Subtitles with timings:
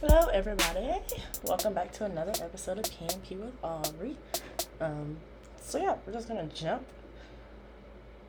[0.00, 0.94] Hello, everybody.
[1.44, 4.16] Welcome back to another episode of PNP with Ari.
[4.80, 5.18] Um,
[5.60, 6.86] so yeah, we're just gonna jump,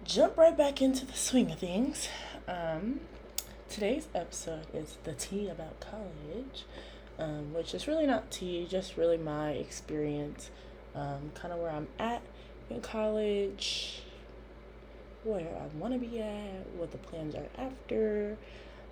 [0.03, 2.09] jump right back into the swing of things.
[2.45, 2.99] Um,
[3.69, 6.65] today's episode is the tea about college,
[7.17, 10.49] um, which is really not tea, just really my experience,
[10.93, 12.21] um, kind of where I'm at
[12.69, 14.01] in college,
[15.23, 18.37] where I want to be at, what the plans are after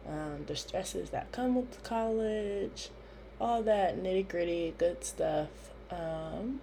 [0.07, 2.89] um, the stresses that come with college,
[3.39, 5.49] all that nitty gritty good stuff.
[5.91, 6.61] Um,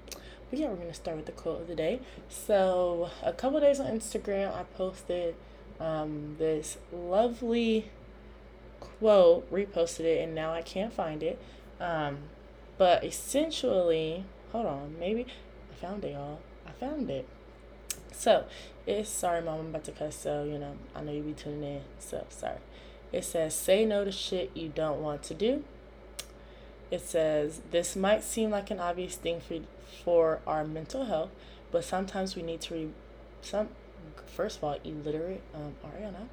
[0.50, 2.00] but yeah, we're gonna start with the quote of the day.
[2.28, 5.34] So a couple days on Instagram, I posted
[5.80, 7.90] um, this lovely
[8.80, 11.38] quote, reposted it, and now I can't find it.
[11.80, 12.18] Um,
[12.78, 15.26] but essentially, hold on, maybe
[15.72, 16.40] I found it, y'all.
[16.66, 17.26] I found it.
[18.12, 18.44] So
[18.86, 20.16] it's sorry, mom, I'm about to cuss.
[20.16, 21.80] So you know, I know you be tuning in.
[21.98, 22.58] So sorry.
[23.16, 25.64] It says, say no to shit you don't want to do.
[26.90, 29.60] It says, this might seem like an obvious thing for,
[30.04, 31.30] for our mental health,
[31.72, 32.90] but sometimes we need to, re-
[33.40, 33.70] some,
[34.26, 36.28] first of all, illiterate um, Ariana,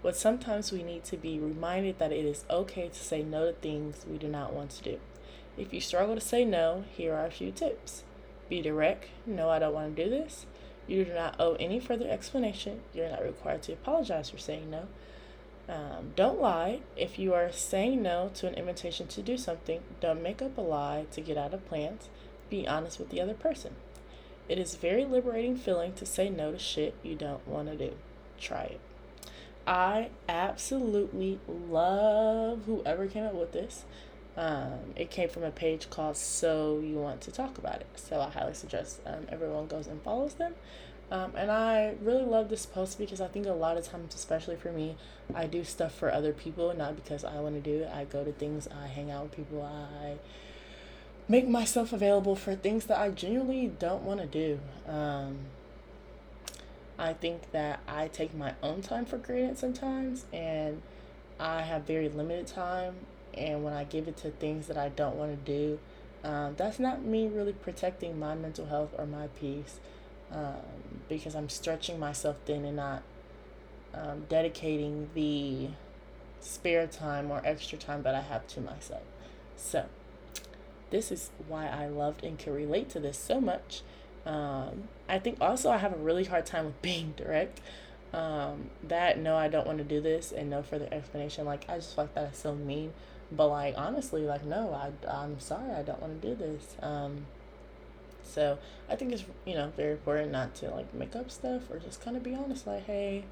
[0.00, 3.52] but sometimes we need to be reminded that it is okay to say no to
[3.54, 5.00] things we do not want to do.
[5.56, 8.04] If you struggle to say no, here are a few tips.
[8.48, 9.06] Be direct.
[9.26, 10.46] No, I don't want to do this.
[10.86, 12.82] You do not owe any further explanation.
[12.94, 14.86] You're not required to apologize for saying no.
[15.68, 16.80] Um, don't lie.
[16.96, 20.62] If you are saying no to an invitation to do something, don't make up a
[20.62, 22.08] lie to get out of plans.
[22.48, 23.74] Be honest with the other person.
[24.48, 27.92] It is very liberating feeling to say no to shit you don't want to do.
[28.40, 28.80] Try it.
[29.66, 33.84] I absolutely love whoever came up with this.
[34.38, 37.88] Um, it came from a page called So You Want to Talk About It.
[37.96, 40.54] So I highly suggest um, everyone goes and follows them.
[41.10, 44.54] Um, and I really love this post because I think a lot of times, especially
[44.54, 44.94] for me,
[45.34, 47.90] I do stuff for other people, not because I want to do it.
[47.92, 50.18] I go to things, I hang out with people, I
[51.26, 54.60] make myself available for things that I genuinely don't want to do.
[54.86, 55.38] Um,
[56.96, 60.82] I think that I take my own time for granted sometimes, and
[61.40, 62.94] I have very limited time.
[63.38, 65.78] And when I give it to things that I don't want to do,
[66.24, 69.78] um, that's not me really protecting my mental health or my peace
[70.32, 70.56] um,
[71.08, 73.02] because I'm stretching myself thin and not
[73.94, 75.68] um, dedicating the
[76.40, 79.02] spare time or extra time that I have to myself.
[79.56, 79.86] So,
[80.90, 83.82] this is why I loved and could relate to this so much.
[84.24, 87.60] Um, I think also I have a really hard time with being direct.
[88.12, 91.44] Um, that no, I don't want to do this, and no further explanation.
[91.44, 92.92] Like I just feel like that is so mean.
[93.30, 96.76] But like honestly, like no, I I'm sorry, I don't want to do this.
[96.82, 97.26] Um,
[98.22, 98.58] so
[98.88, 102.02] I think it's you know very important not to like make up stuff or just
[102.02, 102.66] kind of be honest.
[102.66, 103.24] Like, hey,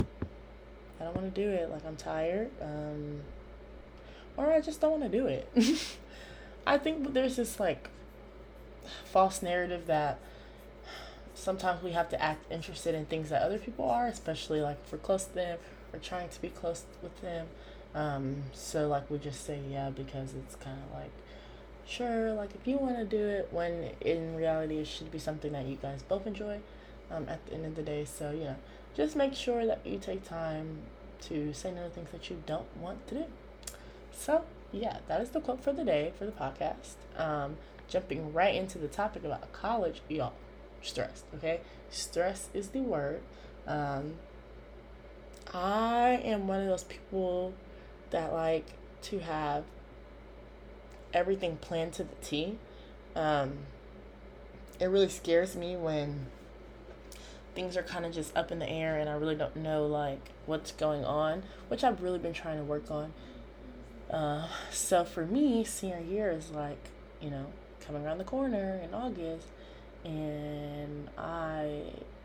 [1.01, 1.71] I don't want to do it.
[1.71, 3.21] Like I'm tired, um,
[4.37, 5.51] or I just don't want to do it.
[6.67, 7.89] I think there's this like
[9.05, 10.19] false narrative that
[11.35, 14.93] sometimes we have to act interested in things that other people are, especially like if
[14.93, 15.59] we're close to them
[15.93, 17.47] or trying to be close with them.
[17.95, 21.13] Um, so like we just say yeah because it's kind of like
[21.87, 25.53] sure, like if you want to do it, when in reality it should be something
[25.53, 26.59] that you guys both enjoy
[27.11, 28.05] um, at the end of the day.
[28.05, 28.57] So, you know,
[28.95, 30.79] just make sure that you take time
[31.23, 33.25] to say no to things that you don't want to do.
[34.13, 36.97] So, yeah, that is the quote for the day for the podcast.
[37.17, 37.57] Um,
[37.89, 40.33] jumping right into the topic about college, y'all,
[40.83, 41.61] stressed, okay?
[41.91, 43.23] Stress is the word.
[43.67, 44.15] Um,
[45.55, 47.55] I am one of those people
[48.11, 48.67] that like
[49.03, 49.65] to have
[51.13, 52.59] everything planned to the T.
[53.15, 53.59] Um,
[54.79, 56.27] it really scares me when
[57.55, 60.31] things are kind of just up in the air and I really don't know like
[60.45, 63.13] what's going on, which I've really been trying to work on.
[64.11, 66.79] Uh, so for me, senior year is like,
[67.21, 67.47] you know,
[67.81, 69.47] coming around the corner in August,
[70.05, 71.83] and I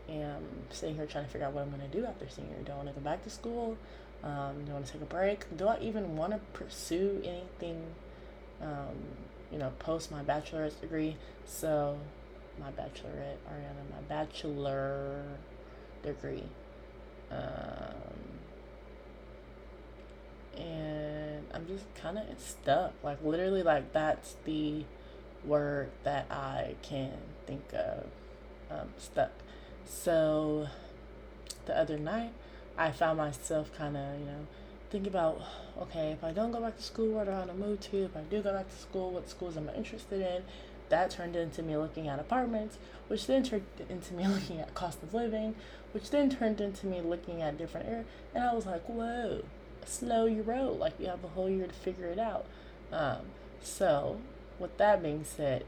[0.08, 2.56] am sitting here trying to figure out what I'm going to do after senior.
[2.64, 3.76] Do I want to go back to school?
[4.24, 5.56] Um, do I want to take a break?
[5.56, 7.82] Do I even want to pursue anything
[8.62, 8.96] um,
[9.50, 11.16] you know, post my bachelor's degree.
[11.44, 11.98] So,
[12.58, 15.22] my bachelorette, Ariana, my bachelor
[16.02, 16.44] degree.
[17.30, 17.38] Um,
[20.56, 22.92] and I'm just kind of stuck.
[23.02, 24.84] Like, literally, like, that's the
[25.44, 27.12] word that I can
[27.46, 28.06] think of.
[28.70, 29.32] Um, stuck.
[29.84, 30.68] So,
[31.66, 32.32] the other night,
[32.76, 34.46] I found myself kind of, you know,
[34.90, 35.40] thinking about
[35.80, 38.04] okay, if I don't go back to school, where do I want to move to?
[38.04, 40.42] If I do go back to school, what schools am I interested in?
[40.88, 42.76] That turned into me looking at apartments,
[43.08, 45.54] which then turned into me looking at cost of living,
[45.92, 48.06] which then turned into me looking at different areas.
[48.34, 49.42] And I was like, whoa,
[49.86, 50.76] slow your roll.
[50.76, 52.44] Like, you have a whole year to figure it out.
[52.92, 53.20] Um,
[53.62, 54.20] So,
[54.58, 55.64] with that being said,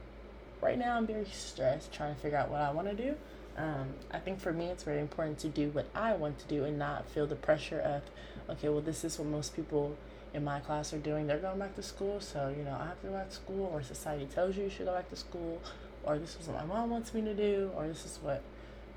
[0.61, 3.17] right now I'm very stressed trying to figure out what I want to do.
[3.57, 6.65] Um, I think for me, it's very important to do what I want to do
[6.65, 8.03] and not feel the pressure of,
[8.51, 9.97] okay, well, this is what most people
[10.33, 11.27] in my class are doing.
[11.27, 13.71] They're going back to school, so you know I have to go back to school,
[13.73, 15.61] or society tells you you should go back to school,
[16.03, 18.43] or this is what my mom wants me to do, or this is what,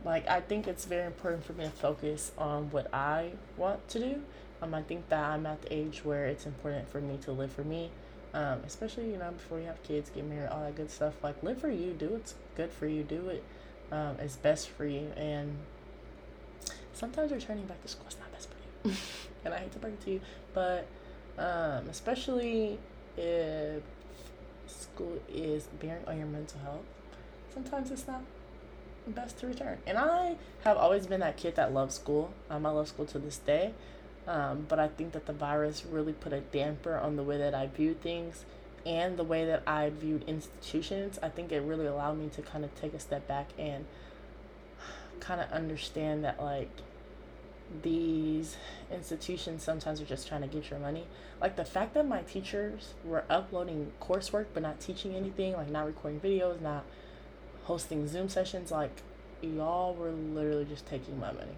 [0.03, 3.99] like, I think it's very important for me to focus on what I want to
[3.99, 4.21] do.
[4.61, 7.51] Um, I think that I'm at the age where it's important for me to live
[7.51, 7.91] for me
[8.33, 11.13] um, especially you know before you have kids, get married, all that good stuff.
[11.23, 13.43] Like live for you, do what's good for you, do it
[13.91, 15.11] um, it's best for you.
[15.15, 15.57] And
[16.93, 18.95] sometimes returning back to school is not best for you,
[19.45, 20.21] and I hate to break it to you,
[20.53, 20.87] but
[21.37, 22.79] um, especially
[23.15, 23.83] if
[24.65, 26.85] school is bearing on your mental health,
[27.53, 28.21] sometimes it's not
[29.07, 29.77] best to return.
[29.85, 32.33] And I have always been that kid that loves school.
[32.49, 33.73] Um, I love school to this day.
[34.27, 37.55] Um, but I think that the virus really put a damper on the way that
[37.55, 38.43] I view things
[38.87, 41.19] and the way that I viewed institutions.
[41.21, 43.85] I think it really allowed me to kind of take a step back and
[45.19, 46.71] kind of understand that, like,
[47.83, 48.55] these
[48.89, 51.05] institutions sometimes are just trying to get your money.
[51.41, 55.85] Like the fact that my teachers were uploading coursework but not teaching anything, like not
[55.85, 56.85] recording videos, not
[57.65, 59.01] hosting Zoom sessions, like
[59.41, 61.57] y'all were literally just taking my money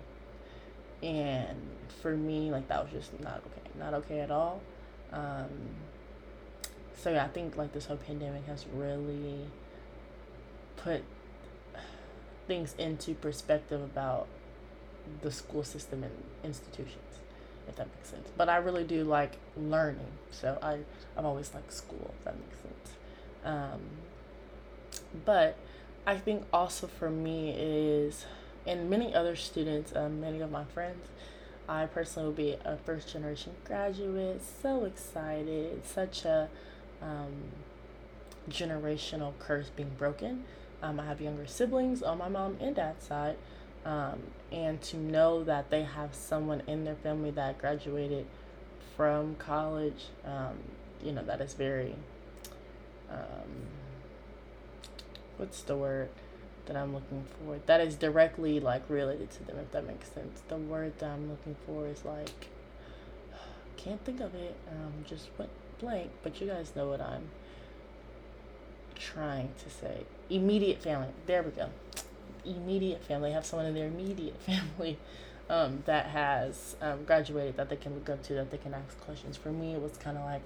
[1.02, 1.58] and
[2.02, 4.60] for me like that was just not okay not okay at all
[5.14, 5.48] um,
[7.02, 9.46] so yeah i think like this whole pandemic has really
[10.78, 11.04] put
[12.48, 14.28] things into perspective about
[15.22, 16.14] the school system and
[16.44, 16.96] institutions
[17.68, 20.78] if that makes sense but i really do like learning so i
[21.18, 22.96] i've always liked school if that makes sense
[23.46, 23.80] um,
[25.26, 25.58] but
[26.06, 28.26] i think also for me is
[28.70, 31.08] and many other students, um, many of my friends.
[31.68, 34.42] I personally will be a first generation graduate.
[34.62, 35.86] So excited.
[35.86, 36.50] Such a
[37.02, 37.34] um,
[38.50, 40.46] generational curse being broken.
[40.82, 43.38] Um, I have younger siblings on my mom and dad's side.
[43.86, 48.26] Um, and to know that they have someone in their family that graduated
[48.96, 50.58] from college, um,
[51.04, 51.96] you know, that is very,
[53.10, 53.68] um,
[55.38, 56.10] what's the word?
[56.70, 60.44] that I'm looking for that is directly like related to them if that makes sense.
[60.48, 62.48] The word that I'm looking for is like
[63.78, 64.56] can't think of it.
[64.72, 65.50] Um just went
[65.80, 67.30] blank, but you guys know what I'm
[68.96, 70.04] trying to say.
[70.30, 71.10] Immediate family.
[71.26, 71.70] There we go.
[72.46, 73.32] Immediate family.
[73.32, 74.98] Have someone in their immediate family
[75.50, 79.00] um, that has um, graduated that they can look up to, that they can ask
[79.02, 79.38] questions.
[79.38, 80.42] For me, it was kind of like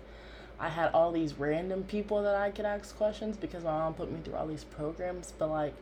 [0.60, 4.12] I had all these random people that I could ask questions because my mom put
[4.12, 5.74] me through all these programs, but like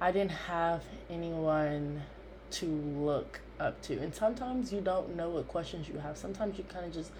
[0.00, 2.02] I didn't have anyone
[2.52, 3.98] to look up to.
[3.98, 6.16] And sometimes you don't know what questions you have.
[6.16, 7.10] Sometimes you kind of just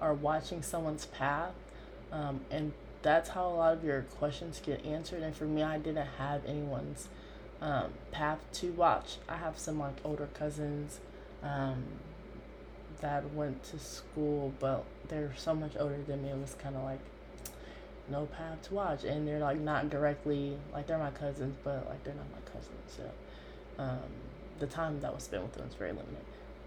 [0.00, 1.54] are watching someone's path.
[2.12, 2.72] Um, and
[3.02, 5.22] that's how a lot of your questions get answered.
[5.22, 7.08] And for me, I didn't have anyone's
[7.60, 9.16] um, path to watch.
[9.28, 11.00] I have some like older cousins
[11.42, 11.84] um,
[13.00, 16.30] that went to school, but they're so much older than me.
[16.30, 17.00] It was kind of like
[18.08, 22.02] no path to watch and they're like not directly like they're my cousins but like
[22.04, 23.98] they're not my cousins so um,
[24.58, 26.24] the time that was spent with them is very limited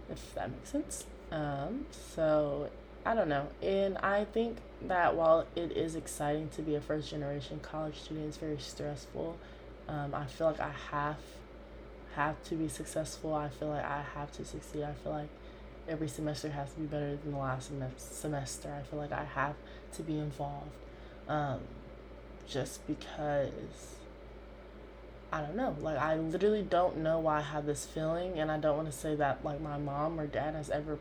[0.10, 2.70] if that makes sense um, so
[3.06, 3.48] i don't know.
[3.62, 8.28] And i think that while it is exciting to be a first generation college student
[8.28, 9.38] it's very stressful.
[9.88, 11.18] Um, i feel like i have
[12.16, 13.34] have to be successful.
[13.34, 14.84] I feel like i have to succeed.
[14.84, 15.30] I feel like
[15.88, 18.74] every semester has to be better than the last semester.
[18.74, 19.56] I feel like i have
[19.94, 20.72] to be involved
[21.28, 21.60] um,
[22.48, 23.96] just because
[25.32, 25.76] I don't know.
[25.80, 28.98] Like I literally don't know why I have this feeling, and I don't want to
[28.98, 30.98] say that like my mom or dad has ever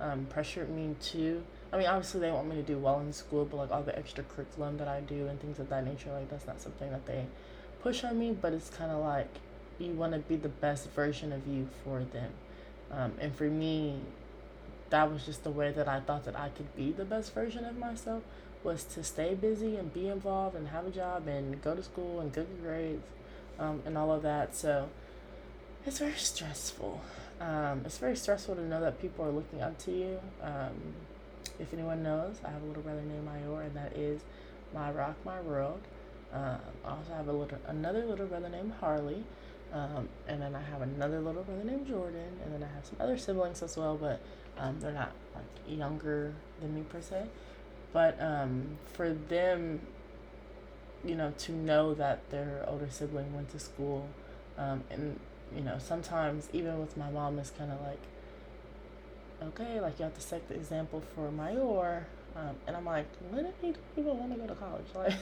[0.00, 1.42] um, pressured me to.
[1.72, 3.96] I mean, obviously they want me to do well in school, but like all the
[3.98, 7.06] extra curriculum that I do and things of that nature, like that's not something that
[7.06, 7.26] they
[7.82, 8.36] push on me.
[8.40, 9.28] But it's kind of like
[9.78, 12.30] you want to be the best version of you for them,
[12.90, 14.00] um, and for me,
[14.90, 17.64] that was just the way that I thought that I could be the best version
[17.64, 18.22] of myself
[18.62, 22.20] was to stay busy and be involved and have a job and go to school
[22.20, 23.06] and get good grades
[23.58, 24.54] um, and all of that.
[24.54, 24.88] So
[25.86, 27.00] it's very stressful.
[27.40, 30.20] Um, it's very stressful to know that people are looking up to you.
[30.42, 30.94] Um,
[31.58, 34.20] if anyone knows, I have a little brother named Mayor, and that is
[34.74, 35.80] my rock, my world.
[36.32, 39.24] Um, I also have a little another little brother named Harley,
[39.72, 42.96] um, and then I have another little brother named Jordan, and then I have some
[43.00, 44.20] other siblings as well, but
[44.58, 47.26] um, they're not like younger than me per se.
[47.92, 49.80] But um, for them,
[51.04, 54.08] you know, to know that their older sibling went to school,
[54.58, 55.18] um, and
[55.54, 58.00] you know, sometimes even with my mom, it's kind of like,
[59.42, 63.44] okay, like you have to set the example for Mayor, Um, and I'm like, when
[63.44, 63.54] did
[63.94, 64.84] people want to go to college?
[64.94, 65.14] Like,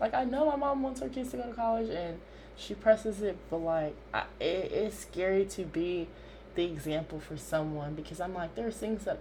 [0.00, 2.20] like I know my mom wants her kids to go to college, and
[2.56, 6.08] she presses it, but like, I, it, it's scary to be
[6.54, 9.18] the example for someone because I'm like, there's things that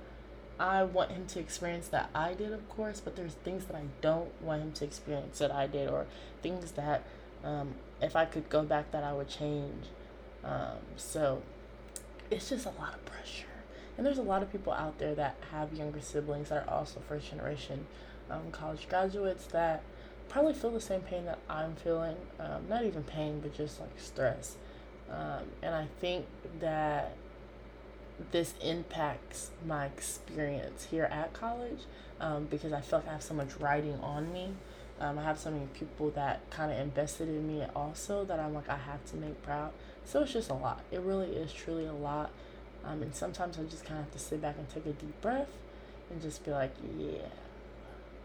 [0.60, 3.84] I want him to experience that I did, of course, but there's things that I
[4.02, 6.06] don't want him to experience that I did, or
[6.44, 7.04] things that
[7.44, 9.86] um, if I could go back that I would change.
[10.44, 11.42] Um, so
[12.30, 13.46] it's just a lot of pressure.
[13.98, 17.00] And there's a lot of people out there that have younger siblings that are also
[17.08, 17.86] first generation
[18.30, 19.84] um, college graduates that
[20.30, 22.16] probably feel the same pain that I'm feeling.
[22.40, 24.56] Um, not even pain, but just like stress.
[25.10, 26.26] Um, and I think
[26.62, 27.16] that
[28.32, 31.82] this impacts my experience here at college
[32.20, 34.54] um, because I feel like I have so much writing on me.
[35.00, 38.54] Um, I have so many people that kind of invested in me also that I'm
[38.54, 39.72] like, I have to make proud.
[40.06, 40.82] So it's just a lot.
[40.92, 42.32] It really is truly a lot.
[42.84, 45.22] Um, and sometimes I just kind of have to sit back and take a deep
[45.22, 45.50] breath
[46.10, 47.28] and just be like, yeah,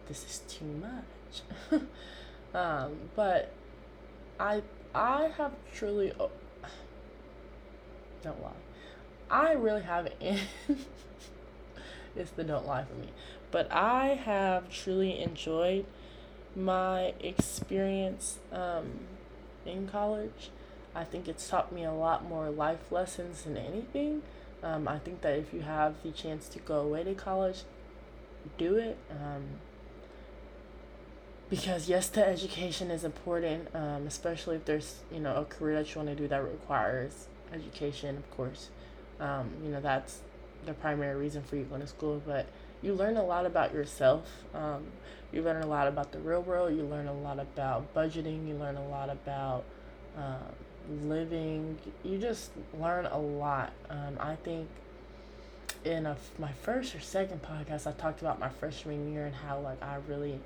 [0.09, 1.83] this is too much.
[2.55, 3.53] um, but
[4.41, 4.63] I
[4.95, 6.31] I have truly oh,
[8.23, 8.51] don't lie.
[9.31, 10.17] I really have it.
[12.17, 13.09] it's the don't lie for me.
[13.51, 15.87] But I have truly enjoyed
[16.55, 19.01] my experience um,
[19.65, 20.51] in college.
[20.97, 24.23] I think it's taught me a lot more life lessons than anything.
[24.63, 27.65] Um, I think that if you have the chance to go away to college,
[28.57, 28.97] do it.
[29.11, 29.45] Um,
[31.51, 35.95] because yes, the education is important, um, especially if there's you know a career that
[35.95, 38.17] you want to do that requires education.
[38.17, 38.71] Of course,
[39.21, 40.21] um, you know that's
[40.65, 42.23] the primary reason for you going to school.
[42.27, 42.47] But
[42.83, 44.27] you learn a lot about yourself.
[44.55, 44.87] Um,
[45.31, 46.75] you learn a lot about the real world.
[46.75, 48.49] You learn a lot about budgeting.
[48.49, 49.65] You learn a lot about
[50.17, 50.55] um,
[51.03, 51.79] living.
[52.05, 53.73] You just learn a lot.
[53.91, 54.69] Um, I think
[55.85, 59.61] in a, my first or second podcast, I talked about my freshman year and how
[59.61, 60.41] like I really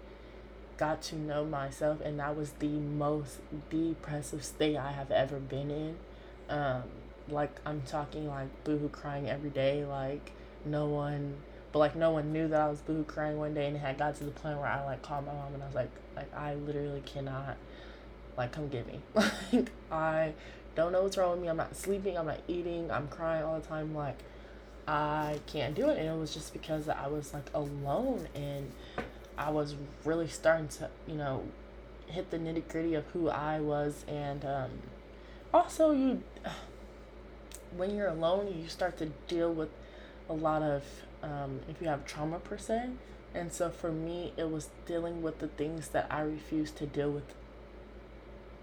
[0.77, 5.71] got to know myself, and that was the most depressive state I have ever been
[5.71, 5.97] in.
[6.49, 6.83] Um,
[7.29, 10.33] like I'm talking like boohoo crying every day, like
[10.65, 11.37] no one
[11.73, 13.99] but like no one knew that I was boo crying one day and it had
[13.99, 16.35] got to the point where I like called my mom and I was like like
[16.35, 17.57] I literally cannot
[18.41, 19.01] like come get me.
[19.53, 20.33] like I
[20.75, 21.49] don't know what's wrong with me.
[21.49, 24.19] I'm not sleeping, I'm not eating, I'm crying all the time like
[24.89, 28.73] I can't do it and it was just because I was like alone and
[29.37, 31.45] I was really starting to, you know,
[32.07, 34.71] hit the nitty gritty of who I was and um
[35.53, 36.23] also you
[37.77, 39.69] when you're alone you start to deal with
[40.29, 40.83] a lot of
[41.23, 42.91] um, if you have trauma per se.
[43.35, 47.11] And so for me, it was dealing with the things that I refused to deal
[47.11, 47.35] with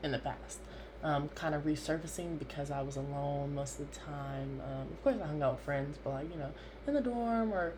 [0.07, 0.59] in the past.
[1.03, 4.61] Um, kind of resurfacing because I was alone most of the time.
[4.65, 6.51] Um, of course, I hung out with friends, but like, you know,
[6.87, 7.73] in the dorm or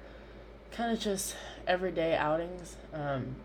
[0.71, 1.35] kind of just
[1.67, 2.77] everyday outings.
[2.93, 3.35] Um,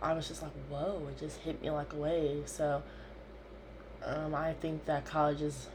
[0.00, 2.44] I was just like, whoa, it just hit me like a wave.
[2.46, 2.82] So
[4.04, 5.68] um, I think that college is,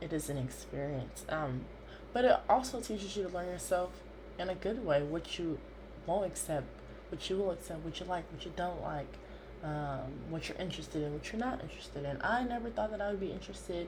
[0.00, 1.26] it is an experience.
[1.28, 1.66] Um,
[2.12, 3.90] but it also teaches you to learn yourself
[4.38, 5.58] in a good way, what you
[6.06, 6.66] won't accept,
[7.10, 9.14] what you will accept, what you like, what you don't like,
[9.62, 12.20] um, what you're interested in, what you're not interested in.
[12.22, 13.86] I never thought that I would be interested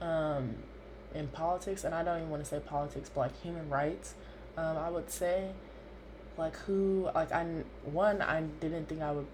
[0.00, 0.54] um,
[1.14, 4.14] in politics, and I don't even want to say politics, but like human rights.
[4.56, 5.50] Um, I would say,
[6.36, 7.44] like who, like I
[7.84, 9.26] one, I didn't think I would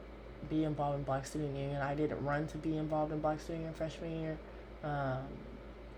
[0.48, 1.80] be involved in Black Student Union.
[1.80, 4.38] I didn't run to be involved in Black Student Union freshman year,
[4.84, 5.18] um,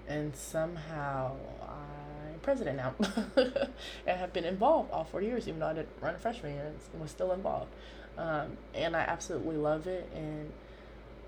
[0.09, 2.95] and somehow I'm president now
[4.07, 7.01] and have been involved all four years, even though I didn't run freshman year and
[7.01, 7.73] was still involved.
[8.21, 10.09] Um, and I absolutely love it.
[10.15, 10.53] And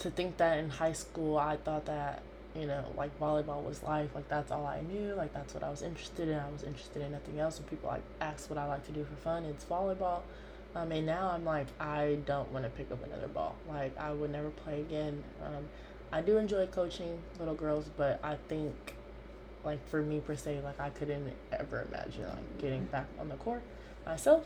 [0.00, 2.22] to think that in high school, I thought that,
[2.54, 5.70] you know, like volleyball was life, like that's all I knew, like that's what I
[5.70, 6.38] was interested in.
[6.38, 7.58] I was interested in nothing else.
[7.58, 10.20] When people like ask what I like to do for fun, it's volleyball.
[10.74, 13.54] Um, and now I'm like, I don't want to pick up another ball.
[13.68, 15.22] Like, I would never play again.
[15.44, 15.64] Um,
[16.10, 18.94] I do enjoy coaching little girls, but I think
[19.64, 23.36] like for me per se, like I couldn't ever imagine like getting back on the
[23.36, 23.62] court
[24.04, 24.44] myself,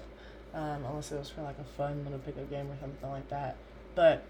[0.57, 3.57] um, unless it was for like a fun little pickup game or something like that.
[3.95, 4.25] But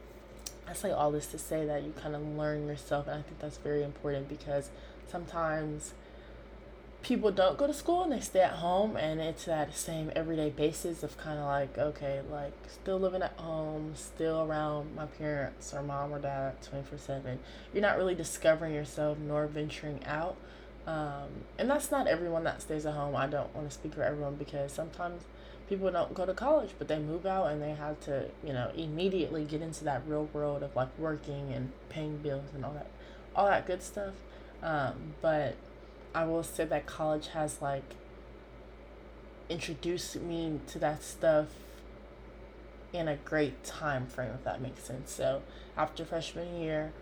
[0.69, 3.39] I say all this to say that you kind of learn yourself, and I think
[3.39, 4.71] that's very important because
[5.09, 5.95] sometimes
[7.03, 10.51] people don't go to school and they stay at home and it's that same everyday
[10.51, 15.73] basis of kind of like okay like still living at home still around my parents
[15.73, 17.39] or mom or dad 24 7
[17.73, 20.37] you're not really discovering yourself nor venturing out
[20.87, 21.29] um,
[21.59, 23.17] and that's not everyone that stays at home.
[23.17, 25.23] I don't want to speak for everyone because sometimes
[25.69, 28.71] people don't go to college, but they move out and they have to, you know,
[28.77, 32.87] immediately get into that real world of like working and paying bills and all that,
[33.35, 34.15] all that good stuff.
[34.63, 35.57] Um, but
[36.15, 37.95] I will say that college has like
[39.49, 41.49] introduced me to that stuff
[42.93, 45.13] in a great time frame, if that makes sense.
[45.13, 45.43] So
[45.77, 46.93] after freshman year,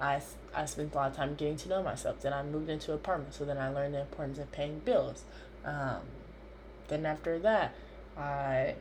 [0.00, 0.20] I,
[0.54, 2.20] I spent a lot of time getting to know myself.
[2.20, 5.24] Then I moved into an apartment, so then I learned the importance of paying bills.
[5.64, 6.00] Um,
[6.88, 7.74] then after that,
[8.20, 8.74] I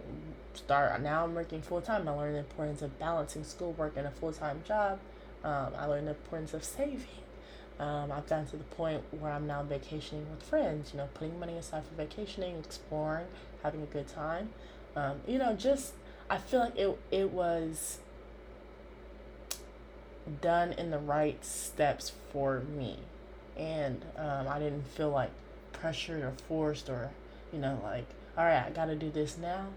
[0.53, 2.07] start now I'm working full time.
[2.07, 4.99] I learned the importance of balancing schoolwork and a full time job.
[5.43, 7.05] Um, I learned the importance of saving.
[7.79, 10.91] Um, I've gotten to the point where I'm now vacationing with friends.
[10.93, 13.27] You know, putting money aside for vacationing, exploring,
[13.63, 14.49] having a good time.
[14.95, 15.93] Um, you know, just
[16.29, 17.99] I feel like it it was
[20.41, 22.97] done in the right steps for me,
[23.55, 25.31] and um, I didn't feel like
[25.71, 27.11] pressured or forced or
[27.53, 28.05] you know like
[28.39, 29.67] all right I got to do this now.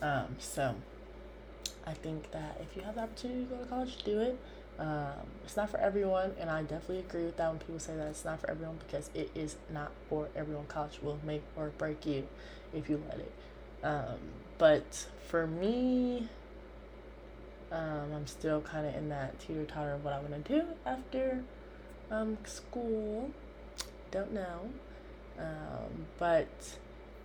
[0.00, 0.74] Um, so
[1.86, 4.38] I think that if you have the opportunity to go to college, do it.
[4.78, 8.08] Um, it's not for everyone, and I definitely agree with that when people say that
[8.08, 10.66] it's not for everyone because it is not for everyone.
[10.66, 12.26] College will make or break you
[12.74, 13.32] if you let it.
[13.82, 14.18] Um,
[14.58, 16.28] but for me,
[17.70, 20.66] um, I'm still kind of in that teeter totter of what I want to do
[20.84, 21.42] after
[22.10, 23.30] um, school.
[24.10, 24.70] Don't know.
[25.38, 26.48] Um, but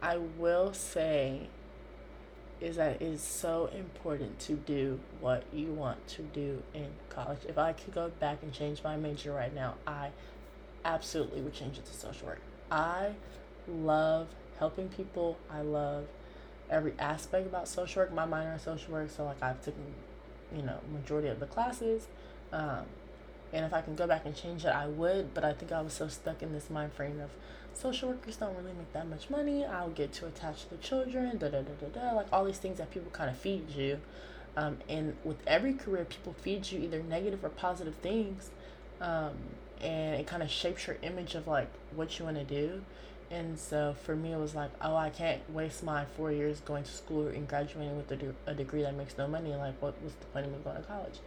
[0.02, 1.48] I will say
[2.60, 7.40] is that it is so important to do what you want to do in college.
[7.48, 10.12] If I could go back and change my major right now, I
[10.86, 12.42] absolutely would change it to social work.
[12.70, 13.14] I
[13.68, 14.28] love
[14.60, 15.38] helping people.
[15.52, 16.06] I love
[16.70, 18.14] every aspect about social work.
[18.14, 19.84] My minor is social work, so like I've taken,
[20.56, 22.08] you know, majority of the classes.
[22.54, 22.86] Um,
[23.54, 25.34] and if I can go back and change it, I would.
[25.34, 27.32] But I think I was so stuck in this mind frame of
[27.74, 29.66] social workers don't really make that much money.
[29.66, 32.16] I'll get to the children, da da da da da.
[32.16, 34.00] Like all these things that people kind of feed you.
[34.58, 38.50] Um, and with every career, people feed you either negative or positive things.
[39.00, 39.34] Um,
[39.82, 42.84] and it kind of shapes your image of like what you want to do.
[43.32, 46.84] And so for me, it was like, oh, I can't waste my four years going
[46.84, 49.56] to school and graduating with a, de- a degree that makes no money.
[49.56, 51.20] Like, what was the point of me going to college?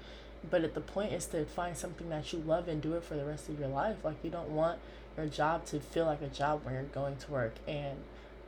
[0.50, 3.14] But at the point is to find something that you love and do it for
[3.14, 3.96] the rest of your life.
[4.04, 4.78] Like, you don't want
[5.16, 7.54] your job to feel like a job when you're going to work.
[7.66, 7.98] And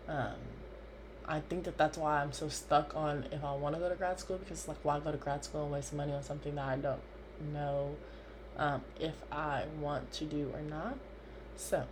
[0.08, 0.34] um,
[1.26, 3.94] I think that that's why I'm so stuck on if I want to go to
[3.94, 6.68] grad school because, like, why go to grad school and waste money on something that
[6.68, 7.00] I don't
[7.52, 7.96] know
[8.58, 10.98] um, if I want to do or not?
[11.56, 11.84] So,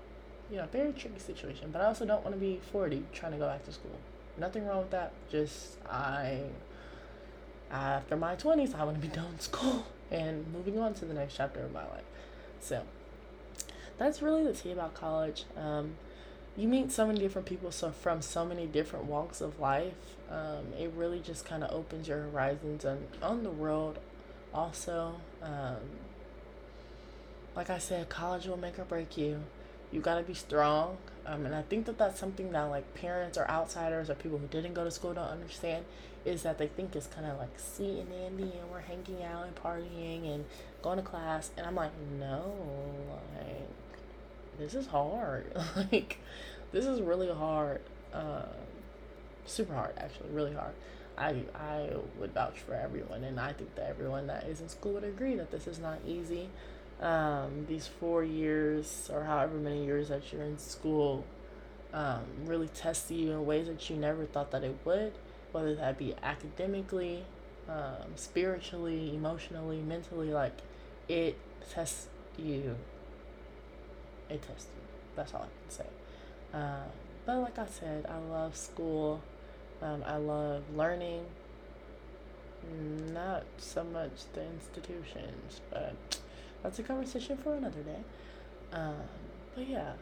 [0.50, 1.70] you know, very tricky situation.
[1.72, 3.98] But I also don't want to be 40 trying to go back to school.
[4.36, 5.12] Nothing wrong with that.
[5.30, 6.42] Just I,
[7.70, 11.14] after my 20s, I want to be done with school and moving on to the
[11.14, 12.04] next chapter of my life.
[12.60, 12.82] So
[13.98, 15.44] that's really the tea about college.
[15.56, 15.96] Um,
[16.56, 20.16] you meet so many different people so from so many different walks of life.
[20.30, 23.98] Um, it really just kind of opens your horizons on, on the world
[24.52, 25.16] also.
[25.42, 25.76] Um,
[27.56, 29.42] like I said, college will make or break you
[29.94, 30.98] you got to be strong.
[31.26, 34.46] Um, and i think that that's something that like parents or outsiders or people who
[34.48, 35.86] didn't go to school don't understand
[36.26, 39.46] is that they think it's kind of like sweet and dandy and we're hanging out
[39.46, 40.44] and partying and
[40.82, 41.50] going to class.
[41.56, 42.52] And i'm like no
[43.36, 43.70] like
[44.58, 45.46] this is hard.
[45.76, 46.18] Like
[46.72, 47.80] this is really hard.
[48.12, 48.44] Uh,
[49.46, 50.74] super hard actually really hard.
[51.16, 54.94] I, I would vouch for everyone and i think that everyone that is in school
[54.94, 56.50] would agree that this is not easy
[57.00, 61.24] um, these four years or however many years that you're in school
[61.94, 65.12] um, really test you in ways that you never thought that it would,
[65.52, 67.24] whether that be academically,
[67.68, 70.32] um, spiritually, emotionally, mentally.
[70.32, 70.58] Like
[71.08, 71.38] it
[71.72, 72.76] tests you.
[74.28, 74.82] It tests you.
[75.14, 75.86] That's all I can say.
[76.52, 76.90] Um,
[77.24, 79.22] but like I said, I love school.
[79.80, 81.24] Um, I love learning.
[83.12, 86.18] Not so much the institutions, but
[86.64, 88.02] that's a conversation for another day.
[88.72, 88.96] Um,
[89.54, 89.92] but yeah,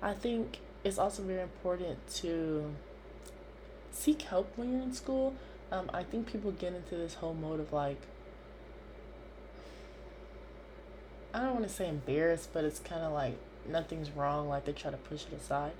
[0.00, 2.72] I think it's also very important to
[3.90, 5.34] seek help when you're in school.
[5.72, 8.00] Um, I think people get into this whole mode of like,
[11.34, 13.36] I don't want to say embarrassed, but it's kind of like
[13.68, 14.48] nothing's wrong.
[14.48, 15.72] Like they try to push it aside.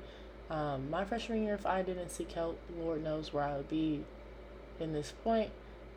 [0.50, 4.05] Um, my freshman year, if I didn't seek help, Lord knows where I would be
[4.81, 5.50] in this point.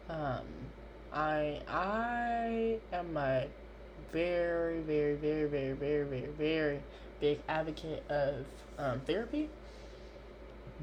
[0.07, 0.45] Um,
[1.11, 3.47] I I am a
[4.15, 6.79] very, very, very, very, very, very, very
[7.19, 8.45] big advocate of
[8.77, 9.49] um, therapy,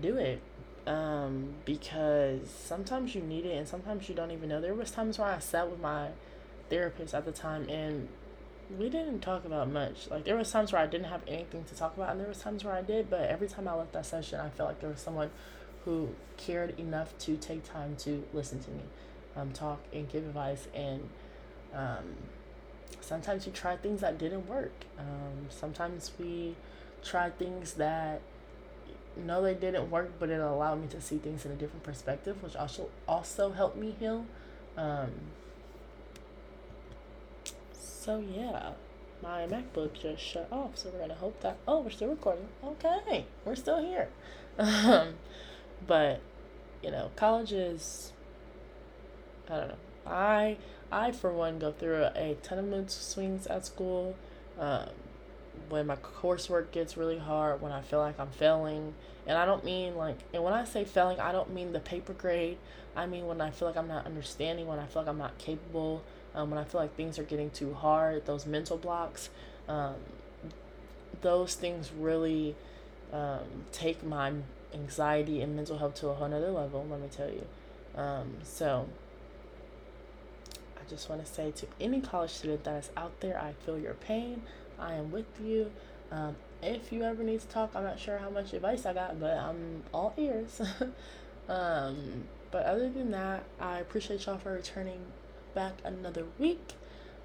[0.01, 0.43] do it.
[0.87, 4.61] Um, because sometimes you need it and sometimes you don't even know.
[4.61, 6.09] There was times where I sat with my
[6.69, 8.09] therapist at the time and
[8.79, 10.11] we didn't talk about much.
[10.11, 12.39] Like there was times where I didn't have anything to talk about and there was
[12.39, 14.91] times where I did, but every time I left that session I felt like there
[14.91, 15.31] was someone
[15.85, 18.83] who cared enough to take time to listen to me,
[19.37, 21.09] um, talk and give advice and
[21.73, 22.17] um,
[23.01, 24.73] sometimes we try things that didn't work.
[24.99, 26.55] Um, sometimes we
[27.03, 28.21] try things that
[29.17, 32.43] no, they didn't work, but it allowed me to see things in a different perspective,
[32.43, 34.27] which also also helped me heal.
[34.77, 35.11] Um,
[37.73, 38.73] so yeah,
[39.23, 41.59] my MacBook just shut off, so we're gonna hope that.
[41.69, 42.49] Oh, we're still recording.
[42.65, 44.09] Okay, we're still here.
[44.59, 45.15] Um,
[45.87, 46.21] but
[46.83, 48.13] you know, college is.
[49.49, 49.75] I don't know.
[50.07, 50.57] I
[50.93, 54.15] I for one go through a, ton of mood swings at school.
[54.59, 54.89] Um,
[55.69, 58.95] when my coursework gets really hard, when I feel like I'm failing,
[59.27, 62.13] and I don't mean like, and when I say failing, I don't mean the paper
[62.13, 62.59] grade.
[62.95, 65.39] I mean when I feel like I'm not understanding, when I feel like I'm not
[65.39, 66.03] capable,
[66.35, 69.31] um, when I feel like things are getting too hard, those mental blocks,
[69.69, 69.95] um,
[71.23, 72.55] those things really
[73.13, 74.33] um, take my
[74.75, 77.47] anxiety and mental health to a whole nother level, let me tell you.
[77.95, 78.89] Um, so,
[80.83, 83.79] I just want to say to any college student that is out there, I feel
[83.79, 84.43] your pain.
[84.79, 85.71] I am with you.
[86.11, 89.21] Um, if you ever need to talk, I'm not sure how much advice I got,
[89.21, 90.61] but I'm all ears.
[91.49, 95.01] um, but other than that, I appreciate y'all for returning
[95.55, 96.75] back another week.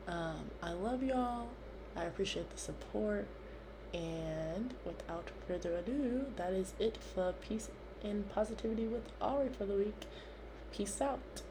[0.07, 1.47] Um, I love y'all.
[1.95, 3.27] I appreciate the support.
[3.93, 7.69] And without further ado, that is it for Peace
[8.03, 10.01] and Positivity with Ari for the week.
[10.71, 11.41] Peace out.